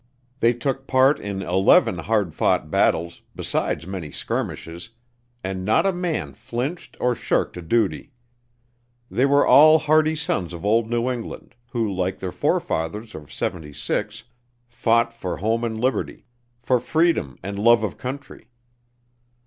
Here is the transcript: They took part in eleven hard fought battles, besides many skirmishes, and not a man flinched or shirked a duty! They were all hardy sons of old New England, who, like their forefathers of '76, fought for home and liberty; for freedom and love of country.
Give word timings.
They 0.39 0.53
took 0.53 0.87
part 0.87 1.19
in 1.19 1.43
eleven 1.43 1.99
hard 1.99 2.33
fought 2.33 2.71
battles, 2.71 3.21
besides 3.35 3.85
many 3.85 4.09
skirmishes, 4.09 4.89
and 5.43 5.63
not 5.63 5.85
a 5.85 5.93
man 5.93 6.33
flinched 6.33 6.97
or 6.99 7.13
shirked 7.13 7.55
a 7.55 7.61
duty! 7.61 8.11
They 9.11 9.27
were 9.27 9.45
all 9.45 9.77
hardy 9.77 10.15
sons 10.15 10.53
of 10.53 10.65
old 10.65 10.89
New 10.89 11.07
England, 11.11 11.53
who, 11.69 11.93
like 11.93 12.17
their 12.17 12.31
forefathers 12.31 13.13
of 13.13 13.31
'76, 13.31 14.23
fought 14.67 15.13
for 15.13 15.37
home 15.37 15.63
and 15.63 15.79
liberty; 15.79 16.25
for 16.57 16.79
freedom 16.79 17.37
and 17.43 17.59
love 17.59 17.83
of 17.83 17.99
country. 17.99 18.47